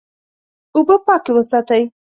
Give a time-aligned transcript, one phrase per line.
[0.75, 1.83] اوبه پاکې وساتئ.